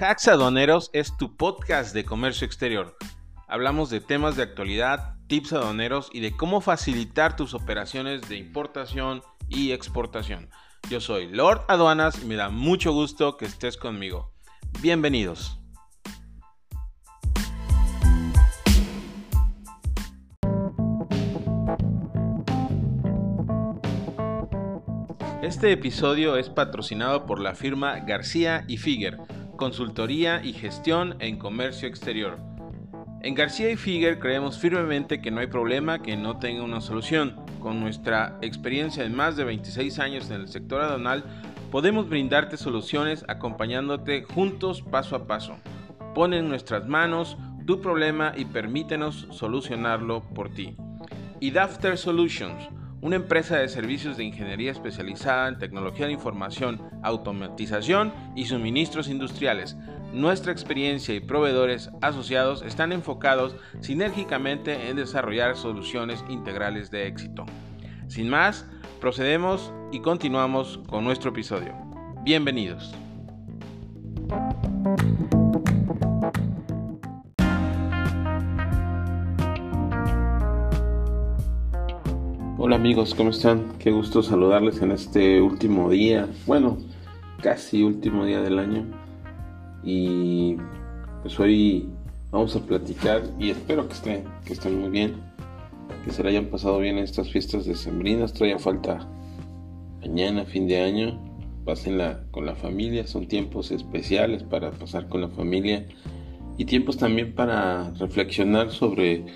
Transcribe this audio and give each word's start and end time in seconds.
Hacks 0.00 0.28
Aduaneros 0.28 0.90
es 0.92 1.16
tu 1.16 1.36
podcast 1.36 1.92
de 1.92 2.04
comercio 2.04 2.46
exterior. 2.46 2.96
Hablamos 3.48 3.90
de 3.90 4.00
temas 4.00 4.36
de 4.36 4.44
actualidad, 4.44 5.16
tips 5.26 5.52
aduaneros 5.54 6.08
y 6.12 6.20
de 6.20 6.36
cómo 6.36 6.60
facilitar 6.60 7.34
tus 7.34 7.52
operaciones 7.52 8.28
de 8.28 8.36
importación 8.36 9.22
y 9.48 9.72
exportación. 9.72 10.50
Yo 10.88 11.00
soy 11.00 11.26
Lord 11.26 11.64
Aduanas 11.66 12.22
y 12.22 12.26
me 12.26 12.36
da 12.36 12.48
mucho 12.48 12.92
gusto 12.92 13.36
que 13.36 13.46
estés 13.46 13.76
conmigo. 13.76 14.32
Bienvenidos. 14.80 15.58
Este 25.42 25.72
episodio 25.72 26.36
es 26.36 26.50
patrocinado 26.50 27.26
por 27.26 27.40
la 27.40 27.56
firma 27.56 27.98
García 28.00 28.64
y 28.68 28.76
Figuer, 28.76 29.18
consultoría 29.58 30.42
y 30.42 30.54
gestión 30.54 31.16
en 31.18 31.36
comercio 31.36 31.86
exterior. 31.86 32.38
En 33.20 33.34
García 33.34 33.70
y 33.70 33.76
Figuer 33.76 34.18
creemos 34.18 34.58
firmemente 34.58 35.20
que 35.20 35.30
no 35.30 35.40
hay 35.40 35.48
problema 35.48 36.00
que 36.00 36.16
no 36.16 36.38
tenga 36.38 36.62
una 36.62 36.80
solución. 36.80 37.36
Con 37.60 37.80
nuestra 37.80 38.38
experiencia 38.40 39.02
de 39.02 39.10
más 39.10 39.36
de 39.36 39.44
26 39.44 39.98
años 39.98 40.30
en 40.30 40.40
el 40.40 40.48
sector 40.48 40.80
aduanal, 40.80 41.24
podemos 41.70 42.08
brindarte 42.08 42.56
soluciones 42.56 43.24
acompañándote 43.28 44.22
juntos 44.22 44.80
paso 44.80 45.16
a 45.16 45.26
paso. 45.26 45.56
Pon 46.14 46.32
en 46.32 46.48
nuestras 46.48 46.86
manos 46.86 47.36
tu 47.66 47.80
problema 47.82 48.32
y 48.36 48.46
permítenos 48.46 49.26
solucionarlo 49.30 50.22
por 50.34 50.48
ti. 50.48 50.76
Y 51.40 51.50
Dafter 51.50 51.98
Solutions 51.98 52.68
una 53.00 53.16
empresa 53.16 53.56
de 53.56 53.68
servicios 53.68 54.16
de 54.16 54.24
ingeniería 54.24 54.72
especializada 54.72 55.48
en 55.48 55.58
tecnología 55.58 56.06
de 56.06 56.12
información, 56.12 56.82
automatización 57.02 58.12
y 58.34 58.46
suministros 58.46 59.08
industriales. 59.08 59.76
Nuestra 60.12 60.52
experiencia 60.52 61.14
y 61.14 61.20
proveedores 61.20 61.90
asociados 62.00 62.62
están 62.62 62.92
enfocados 62.92 63.56
sinérgicamente 63.80 64.88
en 64.88 64.96
desarrollar 64.96 65.56
soluciones 65.56 66.24
integrales 66.28 66.90
de 66.90 67.06
éxito. 67.06 67.46
Sin 68.08 68.28
más, 68.28 68.66
procedemos 69.00 69.72
y 69.92 70.00
continuamos 70.00 70.80
con 70.88 71.04
nuestro 71.04 71.30
episodio. 71.30 71.74
Bienvenidos. 72.24 72.94
Hola 82.60 82.74
amigos, 82.74 83.14
¿cómo 83.14 83.30
están? 83.30 83.78
Qué 83.78 83.92
gusto 83.92 84.20
saludarles 84.20 84.82
en 84.82 84.90
este 84.90 85.40
último 85.40 85.90
día, 85.90 86.28
bueno, 86.44 86.78
casi 87.40 87.84
último 87.84 88.24
día 88.24 88.40
del 88.40 88.58
año. 88.58 88.84
Y 89.84 90.56
pues 91.22 91.38
hoy 91.38 91.88
vamos 92.32 92.56
a 92.56 92.66
platicar 92.66 93.22
y 93.38 93.50
espero 93.50 93.86
que 93.86 93.94
estén, 93.94 94.24
que 94.44 94.54
estén 94.54 94.80
muy 94.80 94.90
bien, 94.90 95.14
que 96.04 96.10
se 96.10 96.24
le 96.24 96.30
hayan 96.30 96.46
pasado 96.46 96.80
bien 96.80 96.98
estas 96.98 97.30
fiestas 97.30 97.64
de 97.64 97.76
sembrinas. 97.76 98.32
Todavía 98.32 98.58
falta 98.58 99.08
mañana, 100.00 100.44
fin 100.44 100.66
de 100.66 100.80
año, 100.80 101.16
pásenla 101.64 102.24
con 102.32 102.44
la 102.44 102.56
familia, 102.56 103.06
son 103.06 103.28
tiempos 103.28 103.70
especiales 103.70 104.42
para 104.42 104.72
pasar 104.72 105.08
con 105.08 105.20
la 105.20 105.28
familia 105.28 105.86
y 106.56 106.64
tiempos 106.64 106.96
también 106.96 107.36
para 107.36 107.92
reflexionar 108.00 108.72
sobre 108.72 109.26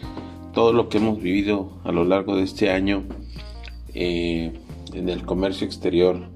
todo 0.52 0.72
lo 0.72 0.88
que 0.88 0.98
hemos 0.98 1.20
vivido 1.20 1.70
a 1.84 1.92
lo 1.92 2.04
largo 2.04 2.36
de 2.36 2.42
este 2.42 2.70
año 2.70 3.04
eh, 3.94 4.52
en 4.92 5.08
el 5.08 5.24
comercio 5.24 5.66
exterior. 5.66 6.28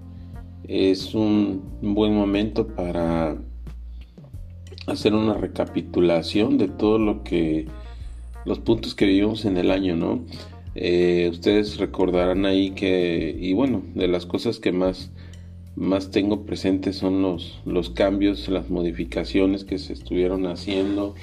Es 0.66 1.14
un, 1.14 1.62
buen 1.80 2.14
momento 2.14 2.66
para 2.66 3.36
hacer 4.86 5.14
una 5.14 5.34
recapitulación 5.34 6.58
de 6.58 6.68
todo 6.68 6.98
lo 6.98 7.22
que 7.22 7.66
los 8.44 8.58
puntos 8.58 8.94
que 8.94 9.06
vivimos 9.06 9.44
en 9.44 9.56
el 9.56 9.70
año, 9.70 9.96
¿no? 9.96 10.24
Eh, 10.74 11.28
ustedes 11.30 11.78
recordarán 11.78 12.46
ahí 12.46 12.70
que, 12.70 13.36
y 13.38 13.54
bueno, 13.54 13.82
de 13.94 14.08
las 14.08 14.26
cosas 14.26 14.58
que 14.60 14.72
más, 14.72 15.10
más 15.74 16.10
tengo 16.10 16.44
presentes 16.44 16.96
son 16.96 17.22
los, 17.22 17.60
los 17.64 17.90
cambios, 17.90 18.48
las 18.48 18.70
modificaciones 18.70 19.64
que 19.64 19.78
se 19.78 19.92
estuvieron 19.92 20.46
haciendo, 20.46 21.14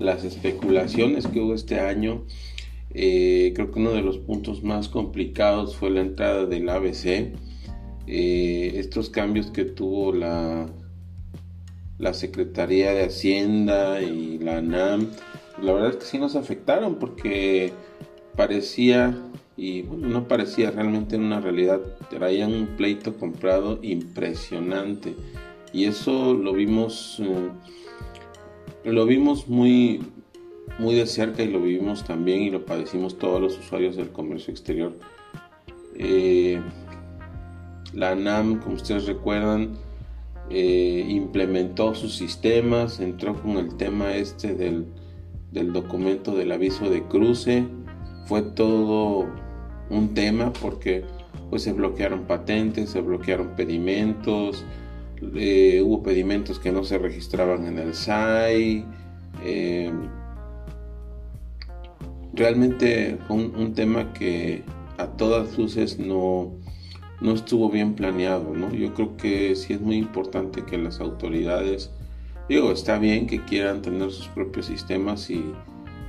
las 0.00 0.24
especulaciones 0.24 1.28
que 1.28 1.40
hubo 1.40 1.54
este 1.54 1.78
año. 1.78 2.24
Eh, 2.92 3.52
creo 3.54 3.70
que 3.70 3.78
uno 3.78 3.92
de 3.92 4.02
los 4.02 4.18
puntos 4.18 4.64
más 4.64 4.88
complicados 4.88 5.76
fue 5.76 5.90
la 5.90 6.00
entrada 6.00 6.46
del 6.46 6.68
ABC. 6.68 7.32
Eh, 8.06 8.72
estos 8.74 9.10
cambios 9.10 9.52
que 9.52 9.64
tuvo 9.64 10.12
la, 10.12 10.66
la 11.98 12.14
Secretaría 12.14 12.92
de 12.92 13.04
Hacienda 13.04 14.02
y 14.02 14.38
la 14.38 14.60
NAM, 14.60 15.10
la 15.62 15.72
verdad 15.74 15.90
es 15.90 15.96
que 15.96 16.06
sí 16.06 16.18
nos 16.18 16.34
afectaron 16.34 16.96
porque 16.96 17.72
parecía, 18.34 19.16
y 19.56 19.82
bueno, 19.82 20.08
no 20.08 20.26
parecía 20.26 20.70
realmente 20.70 21.16
en 21.16 21.24
una 21.24 21.40
realidad, 21.40 21.78
traían 22.08 22.54
un 22.54 22.66
pleito 22.68 23.16
comprado 23.16 23.78
impresionante. 23.82 25.14
Y 25.72 25.84
eso 25.84 26.32
lo 26.34 26.54
vimos... 26.54 27.20
Eh, 27.20 27.50
lo 28.84 29.06
vimos 29.06 29.48
muy, 29.48 30.00
muy 30.78 30.94
de 30.94 31.06
cerca 31.06 31.42
y 31.42 31.48
lo 31.48 31.60
vivimos 31.60 32.04
también 32.04 32.42
y 32.42 32.50
lo 32.50 32.64
padecimos 32.64 33.18
todos 33.18 33.40
los 33.40 33.58
usuarios 33.58 33.96
del 33.96 34.10
comercio 34.10 34.50
exterior. 34.50 34.92
Eh, 35.94 36.60
la 37.92 38.14
NAM, 38.14 38.60
como 38.60 38.76
ustedes 38.76 39.06
recuerdan, 39.06 39.76
eh, 40.48 41.06
implementó 41.08 41.94
sus 41.94 42.14
sistemas, 42.14 43.00
entró 43.00 43.40
con 43.40 43.56
el 43.58 43.76
tema 43.76 44.14
este 44.14 44.54
del, 44.54 44.86
del 45.52 45.72
documento 45.72 46.34
del 46.34 46.52
aviso 46.52 46.88
de 46.88 47.02
cruce. 47.04 47.66
Fue 48.26 48.42
todo 48.42 49.26
un 49.90 50.14
tema 50.14 50.52
porque 50.60 51.04
pues 51.50 51.62
se 51.62 51.72
bloquearon 51.72 52.22
patentes, 52.22 52.90
se 52.90 53.00
bloquearon 53.00 53.56
pedimentos, 53.56 54.64
eh, 55.34 55.82
hubo 55.84 56.02
pedimentos 56.02 56.58
que 56.58 56.72
no 56.72 56.84
se 56.84 56.98
registraban 56.98 57.66
en 57.66 57.78
el 57.78 57.94
SAI. 57.94 58.84
Eh, 59.44 59.92
realmente 62.32 63.18
fue 63.26 63.36
un, 63.36 63.74
tema 63.74 64.12
que 64.12 64.62
a 64.98 65.06
todas 65.06 65.56
luces 65.58 65.98
no, 65.98 66.52
no 67.20 67.32
estuvo 67.32 67.70
bien 67.70 67.94
planeado. 67.94 68.54
¿no? 68.54 68.72
Yo 68.72 68.94
creo 68.94 69.16
que 69.16 69.54
sí 69.56 69.74
es 69.74 69.80
muy 69.80 69.96
importante 69.96 70.64
que 70.64 70.78
las 70.78 71.00
autoridades, 71.00 71.90
digo, 72.48 72.72
está 72.72 72.98
bien 72.98 73.26
que 73.26 73.44
quieran 73.44 73.82
tener 73.82 74.10
sus 74.10 74.28
propios 74.28 74.66
sistemas 74.66 75.30
y, 75.30 75.44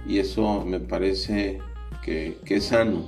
eso 0.10 0.66
me 0.66 0.80
parece 0.80 1.60
que, 2.04 2.38
es 2.46 2.66
sano. 2.66 3.04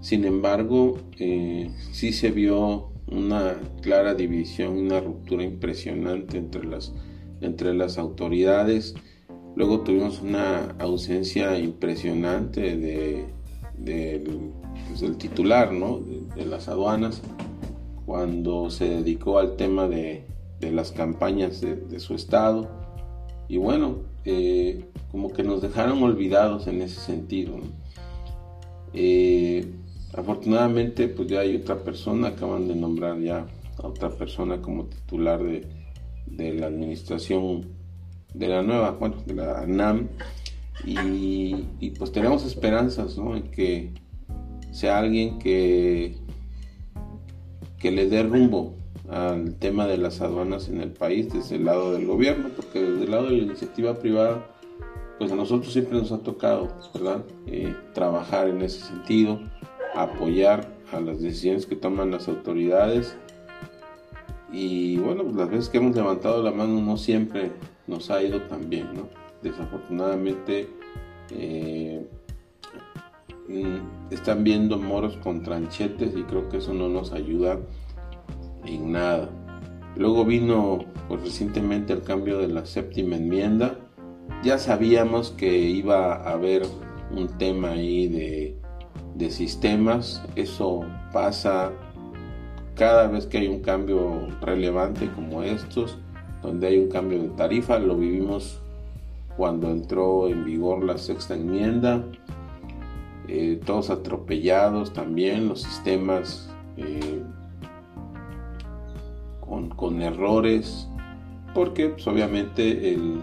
Sin 0.00 0.24
embargo, 0.24 0.98
eh, 1.18 1.70
sí 1.92 2.12
se 2.12 2.30
vio 2.30 2.87
una 3.10 3.56
clara 3.82 4.14
división, 4.14 4.76
una 4.76 5.00
ruptura 5.00 5.42
impresionante 5.42 6.38
entre 6.38 6.64
las, 6.64 6.92
entre 7.40 7.74
las 7.74 7.98
autoridades. 7.98 8.94
Luego 9.56 9.80
tuvimos 9.80 10.20
una 10.20 10.74
ausencia 10.78 11.58
impresionante 11.58 12.76
de, 12.76 13.24
pues, 14.88 15.00
del 15.00 15.16
titular 15.16 15.72
¿no? 15.72 16.00
de, 16.36 16.46
las 16.46 16.68
aduanas 16.68 17.22
cuando 18.06 18.70
se 18.70 18.88
dedicó 18.88 19.38
al 19.38 19.56
tema 19.56 19.88
de, 19.88 20.24
las 20.60 20.92
campañas 20.92 21.60
de, 21.60 22.00
su 22.00 22.14
estado. 22.14 22.68
Y 23.48 23.56
bueno, 23.56 23.96
eh, 24.24 24.84
como 25.10 25.32
que 25.32 25.42
nos 25.42 25.62
dejaron 25.62 26.02
olvidados 26.02 26.66
en 26.66 26.82
ese 26.82 27.00
sentido. 27.00 27.54
Eh, 28.92 29.66
Afortunadamente, 30.18 31.06
pues 31.06 31.28
ya 31.28 31.40
hay 31.40 31.54
otra 31.54 31.76
persona, 31.76 32.28
acaban 32.28 32.66
de 32.66 32.74
nombrar 32.74 33.20
ya 33.20 33.46
a 33.80 33.86
otra 33.86 34.10
persona 34.10 34.60
como 34.60 34.86
titular 34.86 35.40
de, 35.40 35.64
la 36.54 36.66
administración 36.66 37.68
de 38.34 38.48
la 38.48 38.64
nueva, 38.64 38.90
bueno, 38.98 39.14
de 39.24 39.34
la 39.34 39.64
NAM. 39.64 40.08
Y, 40.84 41.54
pues 41.96 42.10
tenemos 42.10 42.44
esperanzas, 42.44 43.16
¿no? 43.16 43.36
En 43.36 43.44
que 43.44 43.92
sea 44.72 44.98
alguien 44.98 45.38
que, 45.38 46.16
que 47.78 47.92
le 47.92 48.08
dé 48.08 48.24
rumbo 48.24 48.74
al 49.08 49.54
tema 49.54 49.86
de 49.86 49.98
las 49.98 50.20
aduanas 50.20 50.68
en 50.68 50.80
el 50.80 50.90
país 50.90 51.32
desde 51.32 51.56
el 51.56 51.64
lado 51.64 51.92
del 51.92 52.06
gobierno, 52.06 52.48
porque 52.56 52.82
desde 52.82 53.04
el 53.04 53.10
lado 53.12 53.26
de 53.26 53.36
la 53.36 53.42
iniciativa 53.44 53.94
privada, 54.00 54.50
pues 55.16 55.30
a 55.30 55.36
nosotros 55.36 55.72
siempre 55.72 55.96
nos 55.96 56.10
ha 56.10 56.18
tocado, 56.18 56.76
¿verdad? 56.92 57.24
Eh, 57.46 57.72
trabajar 57.94 58.48
en 58.48 58.62
ese 58.62 58.80
sentido 58.80 59.38
apoyar 60.02 60.68
a 60.92 61.00
las 61.00 61.20
decisiones 61.20 61.66
que 61.66 61.76
toman 61.76 62.10
las 62.10 62.28
autoridades. 62.28 63.16
Y 64.52 64.96
bueno, 64.98 65.24
pues 65.24 65.36
las 65.36 65.50
veces 65.50 65.68
que 65.68 65.78
hemos 65.78 65.94
levantado 65.94 66.42
la 66.42 66.52
mano 66.52 66.80
no 66.80 66.96
siempre 66.96 67.50
nos 67.86 68.10
ha 68.10 68.22
ido 68.22 68.42
tan 68.42 68.68
bien, 68.70 68.88
¿no? 68.94 69.08
Desafortunadamente 69.42 70.68
eh, 71.30 72.06
mm, 73.48 74.12
están 74.12 74.44
viendo 74.44 74.78
moros 74.78 75.16
con 75.18 75.42
tranchetes 75.42 76.16
y 76.16 76.22
creo 76.22 76.48
que 76.48 76.58
eso 76.58 76.72
no 76.72 76.88
nos 76.88 77.12
ayuda 77.12 77.58
en 78.64 78.92
nada. 78.92 79.28
Luego 79.96 80.24
vino 80.24 80.84
pues, 81.08 81.22
recientemente 81.22 81.92
el 81.92 82.02
cambio 82.02 82.38
de 82.38 82.48
la 82.48 82.64
séptima 82.64 83.16
enmienda. 83.16 83.78
Ya 84.42 84.58
sabíamos 84.58 85.30
que 85.32 85.58
iba 85.58 86.14
a 86.14 86.32
haber 86.32 86.62
un 87.10 87.26
tema 87.38 87.70
ahí 87.70 88.08
de, 88.08 88.57
de 89.18 89.30
sistemas. 89.30 90.22
Eso 90.36 90.80
pasa 91.12 91.72
cada 92.76 93.08
vez 93.08 93.26
que 93.26 93.38
hay 93.38 93.48
un 93.48 93.60
cambio 93.60 94.28
relevante 94.40 95.10
como 95.10 95.42
estos, 95.42 95.98
donde 96.42 96.68
hay 96.68 96.78
un 96.78 96.88
cambio 96.88 97.20
de 97.20 97.28
tarifa. 97.30 97.78
Lo 97.78 97.96
vivimos 97.96 98.62
cuando 99.36 99.70
entró 99.70 100.28
en 100.28 100.44
vigor 100.44 100.84
la 100.84 100.96
sexta 100.96 101.34
enmienda. 101.34 102.04
Eh, 103.26 103.60
todos 103.66 103.90
atropellados 103.90 104.94
también, 104.94 105.48
los 105.48 105.60
sistemas 105.60 106.50
eh, 106.78 107.22
con, 109.76 110.02
errores, 110.02 110.88
porque 111.54 111.88
pues, 111.88 112.06
obviamente 112.06 112.94
el, 112.94 113.22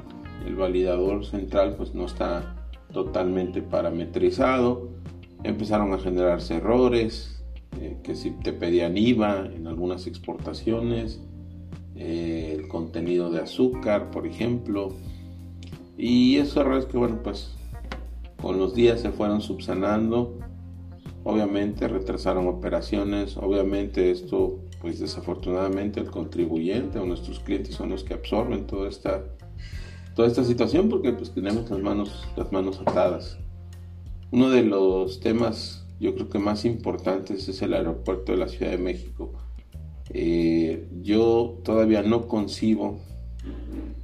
validador 0.56 1.26
central 1.26 1.74
pues, 1.76 1.96
no 1.96 2.06
está 2.06 2.56
totalmente 2.94 3.64
parametrizado, 3.64 4.90
empezaron 5.46 5.94
a 5.94 6.00
generarse 6.00 6.56
errores, 6.56 7.44
eh, 7.80 7.98
que 8.04 8.16
si 8.16 8.32
te 8.32 8.54
pedían 8.54 8.98
IVA 8.98 9.48
en 9.54 9.68
algunas 9.68 10.08
exportaciones, 10.08 11.22
el 11.96 12.68
contenido 12.68 13.30
de 13.32 13.40
azúcar, 13.40 14.12
por 14.12 14.28
ejemplo, 14.28 14.94
y 15.98 16.38
esos 16.38 16.58
errores 16.58 16.86
que, 16.86 16.98
bueno, 16.98 17.20
pues 17.24 17.56
con 18.42 18.60
los 18.60 18.76
días 18.76 19.02
se 19.02 19.12
fueron 19.12 19.42
subsanando. 19.42 20.38
Obviamente 21.24 21.88
retrasaron 21.88 22.48
operaciones. 22.48 23.38
Obviamente 23.38 24.12
esto, 24.12 24.60
pues 24.82 25.00
desafortunadamente 25.00 26.00
el 26.00 26.12
contribuyente 26.12 27.00
o 27.00 27.06
nuestros 27.06 27.40
clientes 27.40 27.76
son 27.76 27.90
los 27.90 28.04
que 28.04 28.14
absorben 28.14 28.68
toda 28.68 28.90
esta, 28.90 29.24
toda 30.16 30.28
esta 30.28 30.44
situación 30.44 30.90
porque 30.90 31.14
pues 31.14 31.32
tenemos 31.32 31.70
las 31.70 31.80
manos, 31.80 32.28
las 32.36 32.52
manos 32.52 32.80
atadas. 32.86 33.40
Uno 34.36 34.50
de 34.50 34.64
los 34.64 35.22
temas 35.22 35.86
yo 35.98 36.14
creo 36.14 36.28
que 36.28 36.40
más 36.40 36.66
importantes 36.66 37.48
es 37.48 37.62
el 37.62 37.74
aeropuerto 37.74 38.34
de 38.34 38.38
la 38.38 38.50
Ciudad 38.50 38.72
de 38.72 38.78
México. 38.78 39.32
Eh, 40.10 40.90
yo 41.02 41.62
todavía 41.64 42.02
no 42.02 42.28
concibo 42.28 43.00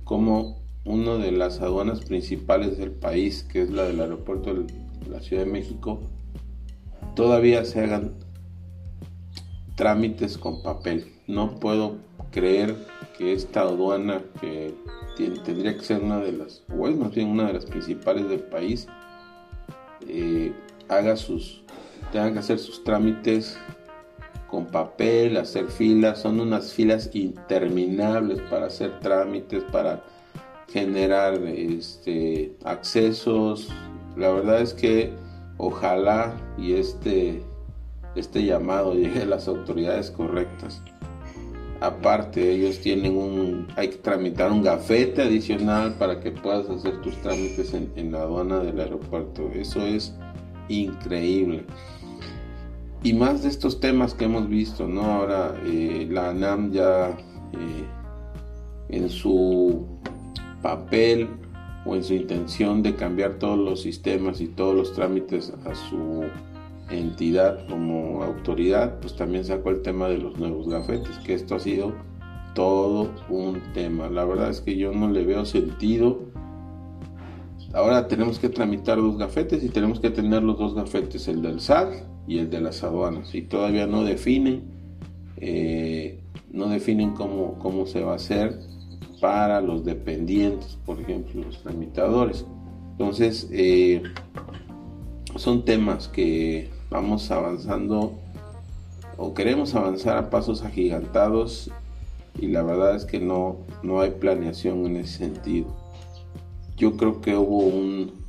cómo 0.06 0.62
una 0.86 1.18
de 1.18 1.34
las 1.34 1.60
aduanas 1.60 2.06
principales 2.06 2.78
del 2.78 2.92
país, 2.92 3.44
que 3.44 3.62
es 3.64 3.72
la 3.72 3.84
del 3.84 4.00
aeropuerto 4.00 4.54
de 4.54 4.74
la 5.10 5.20
Ciudad 5.20 5.44
de 5.44 5.52
México, 5.52 6.00
todavía 7.14 7.66
se 7.66 7.82
hagan 7.82 8.14
trámites 9.76 10.38
con 10.38 10.64
papel. 10.64 11.08
No 11.28 11.60
puedo 11.60 11.98
creer 12.32 12.78
que 13.18 13.34
esta 13.34 13.64
aduana, 13.64 14.22
que 14.40 14.74
tendría 15.44 15.76
que 15.76 15.84
ser 15.84 16.02
una 16.02 16.20
de 16.20 16.32
las, 16.32 16.64
o 16.74 16.88
es 16.88 16.96
más 16.96 17.14
bien 17.14 17.28
una 17.28 17.48
de 17.48 17.54
las 17.54 17.66
principales 17.66 18.30
del 18.30 18.44
país, 18.44 18.88
eh, 20.08 20.54
haga 20.90 21.16
sus, 21.16 21.64
tenga 22.12 22.34
que 22.34 22.40
hacer 22.40 22.60
sus 22.60 22.84
trámites 22.84 23.58
con 24.48 24.66
papel, 24.66 25.38
hacer 25.38 25.68
filas, 25.68 26.22
son 26.22 26.40
unas 26.42 26.74
filas 26.74 27.10
interminables 27.14 28.42
para 28.50 28.68
hacer 28.68 29.00
trámites, 29.00 29.64
para 29.72 30.04
generar 30.68 31.36
este, 31.46 32.56
accesos. 32.66 33.70
La 34.18 34.30
verdad 34.32 34.62
es 34.62 34.74
que 34.74 35.14
ojalá 35.58 36.36
y 36.58 36.74
este, 36.74 37.42
este 38.16 38.44
llamado 38.44 38.94
llegue 38.94 39.22
a 39.22 39.26
las 39.26 39.48
autoridades 39.48 40.12
correctas. 40.12 40.84
Aparte, 41.82 42.52
ellos 42.52 42.80
tienen 42.80 43.18
un, 43.18 43.68
hay 43.76 43.90
que 43.90 43.98
tramitar 43.98 44.52
un 44.52 44.62
gafete 44.62 45.24
adicional 45.24 45.96
para 45.96 46.20
que 46.20 46.30
puedas 46.30 46.70
hacer 46.70 47.02
tus 47.02 47.16
trámites 47.24 47.74
en, 47.74 48.12
la 48.12 48.22
aduana 48.22 48.60
del 48.60 48.80
aeropuerto. 48.80 49.50
Eso 49.56 49.82
es 49.82 50.14
increíble. 50.70 51.66
Y 53.02 53.14
más 53.14 53.42
de 53.42 53.50
estos 53.50 53.80
temas 53.80 54.14
que 54.14 54.26
hemos 54.26 54.48
visto, 54.48 54.88
¿no? 54.88 55.02
Ahora 55.02 55.56
eh, 55.66 56.08
la 56.08 56.30
ANAM 56.30 56.72
ya 56.72 57.18
eh, 57.54 57.86
en 58.90 59.10
su 59.10 59.88
papel 60.62 61.30
o 61.84 61.96
en 61.96 62.04
su 62.04 62.14
intención 62.14 62.84
de 62.84 62.96
cambiar 62.96 63.40
todos 63.40 63.58
los 63.58 63.82
sistemas 63.82 64.40
y 64.40 64.50
todos 64.50 64.76
los 64.76 64.94
trámites 64.94 65.52
a 65.66 65.74
su 65.74 66.26
entidad 66.92 67.68
como 67.68 68.24
autoridad, 68.24 69.00
pues 69.00 69.16
también 69.16 69.46
sacó 69.46 69.70
el 69.70 69.82
tema 69.82 70.08
de 70.08 70.18
los 70.18 70.38
nuevos 70.38 70.68
gafetes, 70.68 71.18
que 71.20 71.34
esto 71.34 71.56
ha 71.56 71.60
sido 71.60 71.94
todo 72.54 73.12
un 73.30 73.62
tema. 73.74 74.10
La 74.10 74.26
verdad 74.26 74.50
es 74.50 74.62
que 74.62 74.78
yo 74.78 74.92
no 74.92 75.10
le 75.10 75.24
veo 75.24 75.46
sentido. 75.46 76.20
Ahora 77.74 78.08
tenemos 78.08 78.40
que 78.40 78.50
tramitar 78.50 78.98
dos 78.98 79.18
gafetes 79.18 79.64
y 79.64 79.70
tenemos 79.70 80.00
que 80.00 80.10
tener 80.10 80.44
los 80.44 80.60
dos 80.60 80.76
gafetes, 80.76 81.28
el 81.28 81.42
del 81.42 81.62
SAT 81.62 81.94
y 82.28 82.40
el 82.40 82.50
de 82.50 82.62
las 82.62 82.84
aduanas. 82.84 83.34
Y 83.34 83.44
todavía 83.44 83.88
no 83.88 84.04
definen, 84.04 84.64
eh, 85.38 86.20
no 86.52 86.68
definen 86.68 87.12
cómo, 87.12 87.58
cómo 87.60 87.86
se 87.86 88.02
va 88.04 88.14
a 88.14 88.16
hacer 88.16 88.60
para 89.22 89.62
los 89.62 89.86
dependientes, 89.86 90.78
por 90.86 91.00
ejemplo, 91.00 91.44
los 91.44 91.62
tramitadores. 91.62 92.46
Entonces, 92.92 93.48
eh, 93.52 94.04
son 95.38 95.64
temas 95.64 96.08
que 96.08 96.70
vamos 96.92 97.32
avanzando 97.32 98.20
o 99.18 99.34
queremos 99.34 99.74
avanzar 99.76 100.18
a 100.18 100.30
pasos 100.30 100.64
agigantados 100.64 101.72
y 102.38 102.48
la 102.48 102.64
verdad 102.64 102.96
es 102.96 103.06
que 103.06 103.20
no, 103.20 103.60
no 103.82 104.02
hay 104.02 104.12
planeación 104.12 104.86
en 104.86 104.98
ese 104.98 105.20
sentido. 105.20 105.68
Yo 106.76 106.98
creo 106.98 107.22
que 107.22 107.36
hubo 107.36 107.60
un 107.60 108.22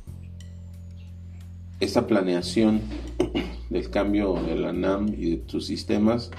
esa 1.79 2.07
planeación 2.07 2.81
del 3.69 3.89
cambio 3.89 4.35
de 4.35 4.55
la 4.55 4.71
NAM 4.71 5.09
y 5.09 5.35
de 5.35 5.43
sus 5.47 5.67
sistemas 5.67 6.31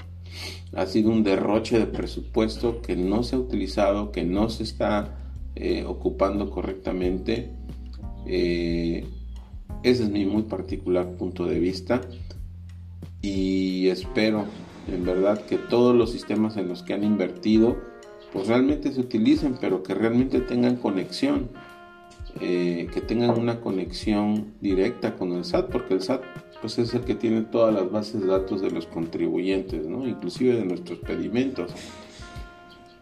ha 0.73 0.87
sido 0.87 1.11
un 1.11 1.23
derroche 1.23 1.77
de 1.77 1.85
presupuesto 1.85 2.81
que 2.81 2.95
no 2.95 3.21
se 3.21 3.35
ha 3.35 3.39
utilizado, 3.39 4.11
que 4.11 4.23
no 4.23 4.49
se 4.49 4.63
está 4.63 5.15
eh, 5.55 5.85
ocupando 5.85 6.49
correctamente. 6.49 7.51
Eh, 8.25 9.07
ese 9.83 10.03
es 10.03 10.09
mi 10.09 10.25
muy 10.25 10.43
particular 10.43 11.11
punto 11.13 11.45
de 11.45 11.59
vista 11.59 12.01
y 13.21 13.87
espero 13.87 14.45
en 14.91 15.05
verdad 15.05 15.45
que 15.45 15.57
todos 15.57 15.95
los 15.95 16.11
sistemas 16.11 16.57
en 16.57 16.67
los 16.67 16.83
que 16.83 16.93
han 16.93 17.03
invertido 17.03 17.77
pues 18.33 18.47
realmente 18.47 18.91
se 18.91 19.01
utilicen 19.01 19.57
pero 19.59 19.83
que 19.83 19.93
realmente 19.93 20.41
tengan 20.41 20.75
conexión 20.75 21.49
eh, 22.41 22.89
que 22.93 22.99
tengan 22.99 23.31
una 23.39 23.61
conexión 23.61 24.53
directa 24.59 25.15
con 25.15 25.31
el 25.31 25.45
SAT 25.45 25.69
porque 25.71 25.93
el 25.93 26.01
SAT 26.01 26.21
pues 26.65 26.79
es 26.79 26.93
el 26.93 27.01
que 27.01 27.15
tiene 27.15 27.43
todas 27.43 27.73
las 27.73 27.91
bases 27.91 28.21
de 28.21 28.27
datos 28.27 28.59
de 28.61 28.71
los 28.71 28.87
contribuyentes, 28.87 29.87
¿no? 29.87 30.07
inclusive 30.07 30.55
de 30.55 30.65
nuestros 30.65 30.99
pedimentos. 30.99 31.71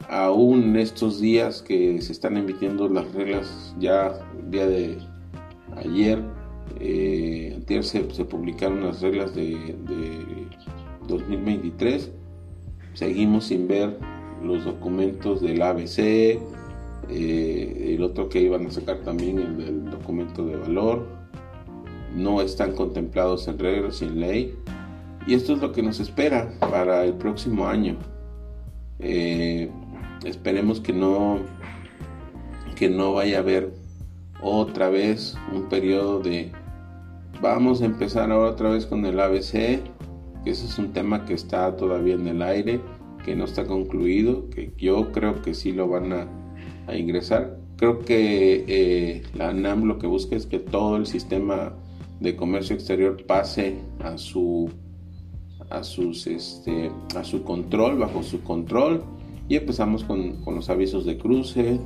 Aún 0.09 0.75
estos 0.75 1.21
días 1.21 1.61
que 1.61 2.01
se 2.01 2.11
están 2.11 2.35
emitiendo 2.37 2.89
las 2.89 3.11
reglas, 3.13 3.73
ya 3.79 4.19
el 4.37 4.51
día 4.51 4.67
de 4.67 4.97
ayer, 5.77 6.21
eh, 6.79 7.61
se, 7.81 8.25
publicaron 8.25 8.83
las 8.83 9.01
reglas 9.01 9.33
de, 9.35 9.75
2023, 11.07 12.11
seguimos 12.93 13.45
sin 13.45 13.67
ver 13.67 13.97
los 14.41 14.63
documentos 14.65 15.41
del 15.41 15.61
ABC, 15.61 16.39
eh, 17.09 17.95
el 17.95 18.03
otro 18.03 18.29
que 18.29 18.41
iban 18.41 18.65
a 18.67 18.71
sacar 18.71 18.99
también, 18.99 19.39
el 19.39 19.57
del 19.57 19.91
documento 19.91 20.45
de 20.45 20.55
valor, 20.55 21.05
no 22.15 22.41
están 22.41 22.73
contemplados 22.73 23.47
en 23.47 23.59
reglas 23.59 24.01
en 24.01 24.19
ley. 24.19 24.55
Y 25.25 25.35
esto 25.35 25.53
es 25.53 25.61
lo 25.61 25.71
que 25.71 25.81
nos 25.81 25.99
espera 25.99 26.53
para 26.59 27.05
el 27.05 27.13
próximo 27.13 27.67
año. 27.67 27.97
Eh, 28.99 29.69
esperemos 30.25 30.79
que 30.79 30.93
no, 30.93 31.39
que 32.75 32.89
no 32.89 33.13
vaya 33.13 33.37
a 33.37 33.39
haber 33.41 33.73
otra 34.41 34.89
vez 34.89 35.37
un 35.53 35.69
periodo 35.69 36.19
de 36.19 36.51
vamos 37.41 37.81
a 37.81 37.85
empezar 37.85 38.31
ahora 38.31 38.51
otra 38.51 38.69
vez 38.69 38.85
con 38.85 39.05
el 39.05 39.19
ABC, 39.19 39.51
que 40.43 40.49
ese 40.49 40.65
es 40.65 40.77
un 40.77 40.93
tema 40.93 41.25
que 41.25 41.33
está 41.33 41.75
todavía 41.75 42.15
en 42.15 42.27
el 42.27 42.41
aire, 42.41 42.81
que 43.25 43.35
no 43.35 43.45
está 43.45 43.65
concluido, 43.65 44.49
que 44.49 44.73
yo 44.77 45.11
creo 45.11 45.41
que 45.41 45.53
sí 45.53 45.71
lo 45.71 45.87
van 45.87 46.13
a, 46.13 46.27
ingresar. 46.95 47.57
Creo 47.77 47.99
que 47.99 48.65
eh, 48.67 49.23
la 49.35 49.53
NAM 49.53 49.85
lo 49.85 49.97
que 49.97 50.07
busca 50.07 50.35
es 50.35 50.45
que 50.45 50.59
todo 50.59 50.97
el 50.97 51.05
sistema 51.05 51.73
de 52.19 52.35
comercio 52.35 52.75
exterior 52.75 53.25
pase 53.25 53.77
a 53.99 54.17
su 54.17 54.69
a 55.69 55.83
sus 55.83 56.27
este 56.27 56.91
a 57.15 57.23
su 57.23 57.43
control 57.43 57.97
bajo 57.97 58.21
su 58.21 58.43
control 58.43 59.03
y 59.49 59.55
empezamos 59.55 60.03
con, 60.03 60.43
los 60.45 60.69
avisos 60.69 61.05
de 61.05 61.17
cruce 61.17 61.79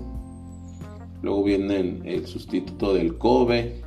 luego 1.21 1.43
viene 1.43 2.01
el 2.05 2.25
sustituto 2.25 2.93
del 2.93 3.17
COBE 3.17 3.81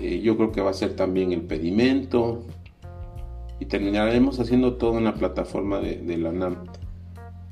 eh, 0.00 0.20
yo 0.20 0.36
creo 0.36 0.52
que 0.52 0.60
va 0.60 0.70
a 0.70 0.74
ser 0.74 0.94
también 0.94 1.32
el 1.32 1.42
pedimento 1.42 2.44
y 3.60 3.66
terminaremos 3.66 4.38
haciendo 4.38 4.74
todo 4.74 4.98
en 4.98 5.04
la 5.04 5.14
plataforma 5.14 5.80
de, 5.80 6.16
la 6.16 6.32
NAM 6.32 6.66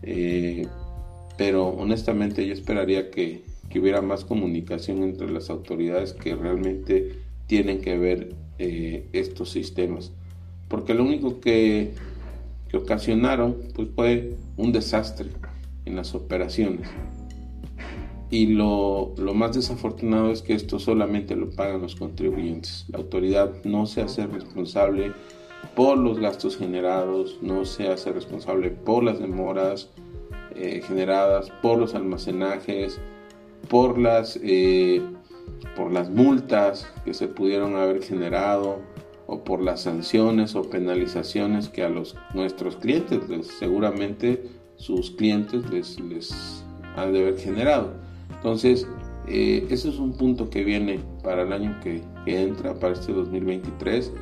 Eh, 0.03 0.67
pero 1.37 1.69
honestamente 1.69 2.47
yo 2.47 2.53
esperaría 2.53 3.11
que, 3.11 3.45
hubiera 3.77 4.01
más 4.01 4.25
comunicación 4.25 5.03
entre 5.03 5.31
las 5.31 5.51
autoridades 5.51 6.15
que 6.15 6.35
realmente 6.35 7.19
tienen 7.47 7.83
que 7.83 7.99
ver 7.99 8.35
eh, 8.59 9.07
estos 9.13 9.51
sistemas. 9.51 10.13
Porque 10.69 10.95
lo 10.95 11.05
único 11.05 11.41
que, 11.41 11.93
que 12.71 12.79
ocasionaron 12.79 13.59
pues, 13.75 13.89
fue 13.95 14.35
un 14.57 14.73
desastre 14.73 15.29
en 15.85 15.95
las 15.95 16.15
operaciones. 16.15 16.89
Y 18.29 18.47
lo, 18.49 19.15
lo, 19.19 19.35
más 19.35 19.55
desafortunado 19.55 20.33
es 20.33 20.43
que 20.43 20.55
esto 20.55 20.81
solamente 20.81 21.37
lo 21.37 21.51
pagan 21.51 21.83
los 21.83 21.95
contribuyentes. 21.95 22.87
La 22.89 22.99
autoridad 22.99 23.53
no 23.65 23.87
se 23.87 24.03
hace 24.03 24.27
responsable 24.27 25.13
por 25.77 25.97
los 25.99 26.19
gastos 26.19 26.57
generados, 26.57 27.39
no 27.41 27.65
se 27.65 27.89
hace 27.89 28.13
responsable 28.13 28.71
por 28.71 29.05
las 29.05 29.21
demoras, 29.21 29.91
eh, 30.55 30.81
generadas 30.87 31.51
por 31.63 31.79
los 31.79 31.95
almacenajes, 31.95 32.99
por 33.69 33.99
las, 33.99 34.41
eh, 34.43 35.03
por 35.77 35.93
las 35.93 36.11
multas 36.11 36.91
que 37.05 37.15
se 37.15 37.29
pudieron 37.29 37.77
haber 37.77 38.03
generado 38.03 38.81
o 39.27 39.45
por 39.45 39.61
las 39.61 39.83
sanciones 39.83 40.55
o 40.55 40.63
penalizaciones 40.63 41.69
que 41.69 41.83
a 41.83 41.91
los, 41.91 42.17
nuestros 42.33 42.77
clientes, 42.77 43.21
seguramente 43.59 44.49
sus 44.77 45.11
clientes 45.11 45.69
les, 45.71 46.01
les 46.01 46.65
han 46.97 47.13
de 47.13 47.21
haber 47.21 47.39
generado. 47.39 48.06
Entonces, 48.35 48.87
eh, 49.29 49.67
ese 49.71 49.89
es 49.89 49.99
un 49.99 50.13
punto 50.13 50.51
que 50.51 50.65
viene 50.65 51.01
para 51.23 51.43
el 51.43 51.53
año 51.53 51.79
que, 51.83 52.03
entra, 52.27 52.75
para 52.75 52.95
este 52.95 53.13
2023, 53.13 54.13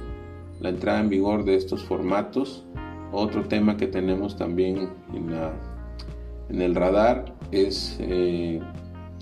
la 0.61 0.69
entrada 0.71 1.01
en 1.01 1.09
vigor 1.09 1.45
de 1.45 1.57
estos 1.57 1.85
formatos. 1.85 2.65
Otro 3.13 3.45
tema 3.45 3.77
que 3.77 3.87
tenemos 3.87 4.37
también 4.37 4.89
en 5.13 6.63
el 6.63 6.75
radar 6.75 7.35
es 7.53 7.97
eh, 8.01 8.61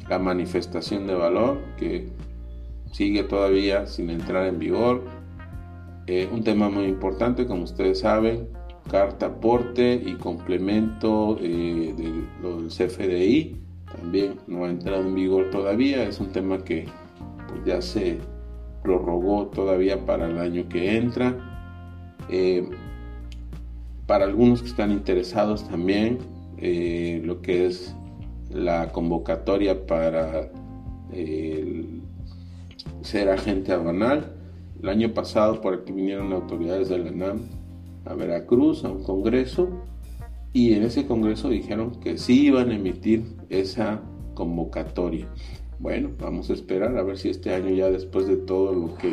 la 0.08 0.18
manifestación 0.18 1.06
de 1.06 1.14
valor 1.14 1.58
que 1.78 2.08
sigue 2.92 3.24
todavía 3.24 3.86
sin 3.86 4.10
entrar 4.10 4.46
en 4.46 4.58
vigor. 4.58 5.04
Eh, 6.06 6.28
un 6.32 6.42
tema 6.42 6.68
muy 6.68 6.84
importante, 6.84 7.46
como 7.46 7.64
ustedes 7.64 8.00
saben, 8.00 8.48
carta 8.90 9.26
aporte 9.26 10.00
y 10.04 10.14
complemento 10.14 11.38
eh, 11.40 11.94
del, 11.96 12.68
CFDI 12.68 13.61
también 13.96 14.40
no 14.46 14.64
ha 14.64 14.70
entrado 14.70 15.02
en 15.02 15.14
vigor 15.14 15.50
todavía. 15.50 16.04
Es 16.04 16.20
un 16.20 16.32
tema 16.32 16.58
que 16.64 16.86
pues, 17.48 17.64
ya 17.64 17.82
se 17.82 18.18
prorrogó 18.82 19.46
todavía 19.46 20.04
para 20.04 20.26
el 20.26 20.38
año 20.38 20.68
que 20.68 20.96
entra. 20.96 21.48
para 24.06 24.24
algunos 24.24 24.62
que 24.62 24.68
están 24.68 24.90
interesados 24.90 25.68
también, 25.68 26.18
eh, 26.58 27.22
lo 27.24 27.40
que 27.40 27.66
es 27.66 27.94
la 28.50 28.90
convocatoria 28.92 29.86
para 29.86 30.50
ser 33.02 33.28
agente 33.28 33.72
aduanal. 33.72 34.32
El 34.82 34.88
año 34.88 35.14
pasado 35.14 35.60
por 35.60 35.74
aquí 35.74 35.92
vinieron 35.92 36.32
autoridades 36.32 36.88
de 36.88 36.98
la 36.98 37.10
NAM 37.10 37.42
a 38.04 38.14
Veracruz 38.14 38.84
a 38.84 38.90
un 38.90 39.02
congreso 39.02 39.68
y 40.52 40.74
en 40.74 40.82
ese 40.82 41.06
congreso 41.06 41.48
dijeron 41.48 41.92
que 42.00 42.18
sí 42.18 42.46
iban 42.46 42.70
a 42.70 42.74
emitir 42.74 43.24
esa 43.52 44.00
convocatoria. 44.34 45.26
Bueno, 45.78 46.10
vamos 46.18 46.48
a 46.50 46.52
esperar 46.52 46.96
a 46.96 47.02
ver 47.02 47.18
si 47.18 47.28
este 47.28 47.54
año 47.54 47.70
ya 47.70 47.90
después 47.90 48.26
de 48.26 48.36
todo 48.36 48.72
lo 48.72 48.96
que, 48.96 49.12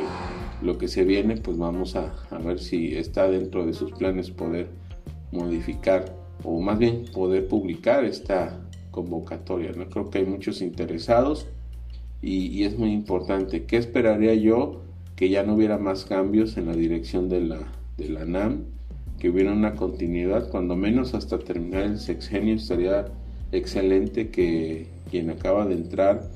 lo 0.62 0.78
que 0.78 0.88
se 0.88 1.04
viene, 1.04 1.38
pues 1.38 1.58
vamos 1.58 1.96
a, 1.96 2.14
a 2.30 2.38
ver 2.38 2.60
si 2.60 2.96
está 2.96 3.30
dentro 3.30 3.66
de 3.66 3.74
sus 3.74 3.92
planes 3.92 4.30
poder 4.30 4.68
modificar 5.32 6.06
o 6.44 6.60
más 6.60 6.78
bien 6.80 7.06
poder 7.14 7.48
publicar 7.48 8.04
esta 8.04 8.60
convocatoria. 8.92 9.72
¿no? 9.72 9.90
Creo 9.90 10.10
que 10.10 10.20
hay 10.20 10.26
muchos 10.26 10.62
interesados 10.62 11.48
y, 12.22 12.64
es 12.64 12.78
muy 12.78 12.92
importante. 12.92 13.64
¿Qué 13.64 13.78
esperaría 13.78 14.34
yo? 14.36 14.82
Que 15.16 15.30
ya 15.30 15.44
no 15.44 15.56
hubiera 15.56 15.78
más 15.78 16.06
cambios 16.06 16.58
en 16.58 16.68
la 16.68 16.74
dirección 16.74 17.30
de 17.30 17.42
la, 17.42 17.60
de 17.98 18.10
la 18.10 18.26
NAM, 18.26 18.66
que 19.20 19.30
hubiera 19.30 19.52
una 19.52 19.76
continuidad, 19.76 20.50
cuando 20.50 20.76
menos 20.76 21.14
hasta 21.14 21.40
terminar 21.40 21.84
el 21.84 22.00
sexenio 22.00 22.56
estaría 22.56 23.06
excelente 23.52 24.30
que 24.30 24.88
quien 25.10 25.30
acaba 25.30 25.66
de 25.66 25.76
entrar 25.76 26.30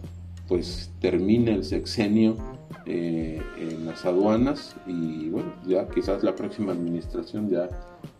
pues 0.47 0.91
termine 0.99 1.53
el 1.53 1.63
sexenio 1.63 2.35
eh, 2.85 3.41
en 3.57 3.85
las 3.85 4.05
aduanas 4.05 4.75
y 4.85 5.29
bueno, 5.29 5.53
ya 5.65 5.87
quizás 5.87 6.21
la 6.21 6.35
próxima 6.35 6.73
administración 6.73 7.49
ya 7.49 7.69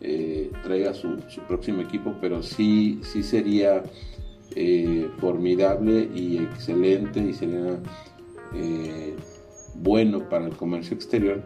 eh, 0.00 0.50
traiga 0.62 0.94
su, 0.94 1.18
próximo 1.46 1.82
equipo, 1.82 2.14
pero 2.20 2.42
sí, 2.42 2.98
sí 3.02 3.22
sería 3.22 3.82
eh, 4.56 5.08
formidable 5.18 6.08
y 6.14 6.38
excelente 6.38 7.20
y 7.20 7.32
sería 7.34 7.78
bueno 9.74 10.28
para 10.28 10.46
el 10.46 10.56
comercio 10.56 10.94
exterior 10.94 11.42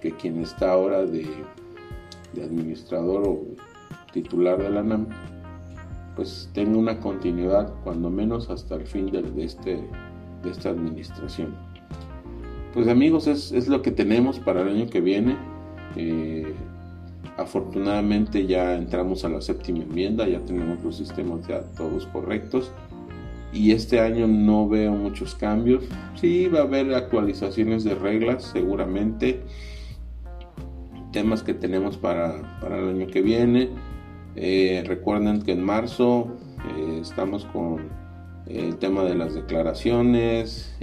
que 0.00 0.12
quien 0.12 0.40
está 0.42 0.72
ahora 0.72 1.04
de, 1.04 1.26
administrador 2.40 3.26
o 3.26 3.44
titular 4.12 4.62
de 4.62 4.70
la 4.70 4.82
NAM 4.82 5.08
pues 6.20 6.50
tenga 6.52 6.76
una 6.76 7.00
continuidad 7.00 7.72
cuando 7.82 8.10
menos 8.10 8.50
hasta 8.50 8.74
el 8.74 8.86
fin 8.86 9.10
de, 9.10 9.24
este, 9.42 9.76
de 10.42 10.50
esta 10.50 10.68
administración. 10.68 11.56
Pues 12.74 12.88
amigos, 12.88 13.26
es, 13.26 13.68
lo 13.68 13.80
que 13.80 13.90
tenemos 13.90 14.38
para 14.38 14.60
el 14.60 14.68
año 14.68 14.90
que 14.90 15.00
viene. 15.00 15.38
Eh, 15.96 16.52
afortunadamente 17.38 18.46
ya 18.46 18.74
entramos 18.74 19.24
a 19.24 19.30
la 19.30 19.40
séptima 19.40 19.78
enmienda, 19.78 20.28
ya 20.28 20.40
tenemos 20.40 20.84
los 20.84 20.98
sistemas 20.98 21.48
ya 21.48 21.62
todos 21.74 22.04
correctos. 22.08 22.70
Y 23.54 23.72
este 23.72 23.98
año 24.00 24.26
no 24.26 24.68
veo 24.68 24.92
muchos 24.92 25.34
cambios. 25.34 25.84
Sí, 26.16 26.48
va 26.48 26.58
a 26.58 26.62
haber 26.64 26.94
actualizaciones 26.94 27.82
de 27.82 27.94
reglas 27.94 28.44
seguramente. 28.44 29.40
Temas 31.12 31.42
que 31.42 31.54
tenemos 31.54 31.96
para, 31.96 32.58
el 32.60 32.90
año 32.90 33.06
que 33.06 33.22
viene. 33.22 33.70
Eh, 34.36 34.82
recuerden 34.86 35.42
que 35.42 35.52
en 35.52 35.62
marzo 35.62 36.36
eh, 36.76 36.98
estamos 37.02 37.44
con 37.46 37.88
el 38.46 38.76
tema 38.76 39.04
de 39.04 39.14
las 39.14 39.34
declaraciones 39.34 40.74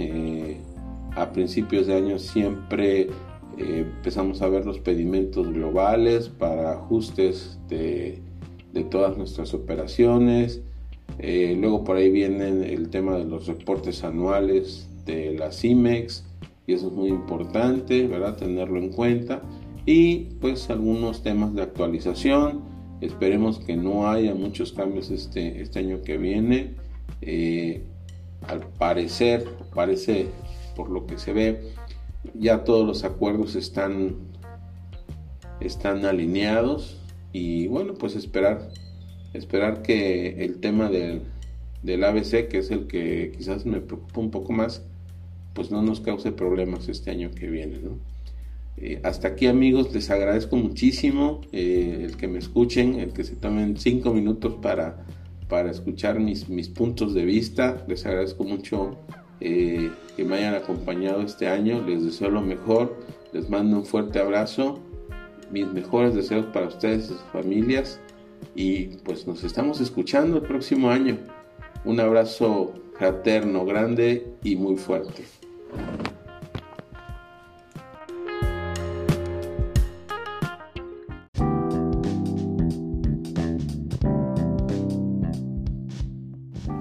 a 1.18 1.32
principios 1.32 1.86
de 1.86 1.94
año 1.94 2.18
siempre 2.18 3.08
eh, 3.58 3.84
empezamos 3.96 4.40
a 4.40 4.48
ver 4.48 4.64
los 4.64 4.78
pedimentos 4.78 5.52
globales 5.52 6.28
para 6.28 6.72
ajustes 6.72 7.58
de, 7.68 8.22
todas 8.90 9.18
nuestras 9.18 9.54
operaciones. 9.54 10.62
Eh, 11.18 11.56
luego 11.58 11.82
por 11.82 11.96
ahí 11.96 12.10
viene 12.10 12.72
el 12.72 12.90
tema 12.90 13.16
de 13.16 13.24
los 13.24 13.48
reportes 13.48 14.04
anuales 14.04 14.88
de 15.04 15.36
la 15.36 15.50
CIMEX 15.50 16.24
y 16.68 16.74
eso 16.74 16.86
es 16.86 16.92
muy 16.92 17.08
importante, 17.08 18.06
¿verdad? 18.06 18.36
Tenerlo 18.36 18.78
en 18.78 18.90
cuenta. 18.90 19.42
Y 19.84 20.26
pues 20.40 20.70
algunos 20.70 21.24
temas 21.24 21.52
de 21.54 21.62
actualización. 21.62 22.62
Esperemos 23.00 23.60
que 23.60 23.76
no 23.76 24.08
haya 24.08 24.34
muchos 24.34 24.72
cambios 24.72 25.10
este, 25.10 25.62
este 25.62 25.78
año 25.78 26.02
que 26.02 26.18
viene. 26.18 26.74
Eh, 27.20 27.82
al 28.46 28.60
parecer, 28.78 29.46
parece 29.74 30.26
por 30.76 30.90
lo 30.90 31.06
que 31.06 31.18
se 31.18 31.32
ve, 31.32 31.72
ya 32.34 32.64
todos 32.64 32.86
los 32.86 33.04
acuerdos 33.04 33.56
están, 33.56 34.16
están 35.60 36.04
alineados 36.04 36.98
y 37.32 37.66
bueno, 37.66 37.94
pues 37.94 38.14
esperar, 38.14 38.68
esperar 39.34 39.82
que 39.82 40.44
el 40.44 40.60
tema 40.60 40.88
del, 40.88 41.22
del 41.82 42.04
ABC, 42.04 42.48
que 42.48 42.58
es 42.58 42.70
el 42.70 42.86
que 42.86 43.32
quizás 43.36 43.66
me 43.66 43.80
preocupa 43.80 44.20
un 44.20 44.30
poco 44.30 44.52
más, 44.52 44.82
pues 45.54 45.70
no 45.70 45.82
nos 45.82 46.00
cause 46.00 46.30
problemas 46.32 46.88
este 46.88 47.10
año 47.10 47.30
que 47.32 47.48
viene. 47.48 47.80
Eh, 48.80 49.00
hasta 49.02 49.28
aquí 49.28 49.46
amigos, 49.46 49.92
les 49.92 50.08
agradezco 50.08 50.56
muchísimo 50.56 51.40
eh, 51.50 52.02
el 52.04 52.16
que 52.16 52.28
me 52.28 52.38
escuchen, 52.38 53.00
el 53.00 53.12
que 53.12 53.24
se 53.24 53.34
tomen 53.34 53.76
cinco 53.76 54.12
minutos 54.12 54.54
para, 54.62 55.04
para 55.48 55.70
escuchar 55.70 56.20
mis, 56.20 56.48
mis 56.48 56.68
puntos 56.68 57.12
de 57.12 57.24
vista. 57.24 57.84
Les 57.88 58.06
agradezco 58.06 58.44
mucho 58.44 58.96
eh, 59.40 59.90
que 60.16 60.24
me 60.24 60.36
hayan 60.36 60.54
acompañado 60.54 61.22
este 61.22 61.48
año. 61.48 61.84
Les 61.84 62.04
deseo 62.04 62.30
lo 62.30 62.40
mejor. 62.40 62.96
Les 63.32 63.50
mando 63.50 63.78
un 63.78 63.84
fuerte 63.84 64.20
abrazo. 64.20 64.78
Mis 65.50 65.66
mejores 65.66 66.14
deseos 66.14 66.46
para 66.46 66.68
ustedes 66.68 67.06
y 67.06 67.08
sus 67.08 67.20
familias. 67.32 67.98
Y 68.54 68.98
pues 69.04 69.26
nos 69.26 69.42
estamos 69.42 69.80
escuchando 69.80 70.36
el 70.36 70.42
próximo 70.44 70.90
año. 70.90 71.18
Un 71.84 71.98
abrazo 71.98 72.74
fraterno, 72.96 73.64
grande 73.64 74.34
y 74.44 74.54
muy 74.54 74.76
fuerte. 74.76 75.24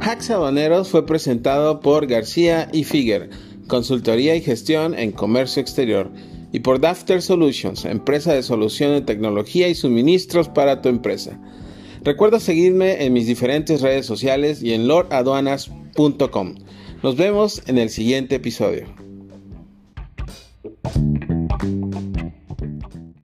Hacks 0.08 0.30
Habaneros 0.30 0.88
fue 0.88 1.06
presentado 1.06 1.82
por 1.82 2.08
García 2.08 2.70
y 2.72 2.86
Figuer, 2.86 3.30
consultoría 3.68 4.38
y 4.38 4.42
gestión 4.42 4.98
en 4.98 5.12
comercio 5.12 5.62
exterior, 5.62 6.10
y 6.54 6.62
por 6.62 6.80
Dafter 6.80 7.22
Solutions, 7.22 7.84
empresa 7.84 8.34
de 8.34 8.42
solución 8.42 8.94
de 8.94 9.02
tecnología 9.02 9.68
y 9.68 9.76
suministros 9.76 10.48
para 10.48 10.82
tu 10.82 10.88
empresa. 10.88 11.38
Recuerda 12.06 12.40
seguirme 12.40 13.04
en 13.04 13.12
mis 13.12 13.28
diferentes 13.28 13.82
redes 13.82 14.06
sociales 14.06 14.64
y 14.64 14.72
en 14.72 14.88
lordaduanas.com. 14.88 16.56
Nos 17.04 17.18
vemos 17.18 17.62
en 17.68 17.78
el 17.78 17.90
siguiente 17.90 18.36
episodio. 18.36 18.97